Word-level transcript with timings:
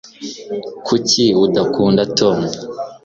kuki 0.85 1.25
udakunda 1.43 2.03
tom 2.17 2.37